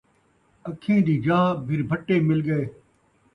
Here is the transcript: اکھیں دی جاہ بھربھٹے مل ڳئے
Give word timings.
اکھیں 0.69 0.99
دی 1.05 1.15
جاہ 1.25 1.47
بھربھٹے 1.65 2.15
مل 2.27 2.39
ڳئے 2.47 2.63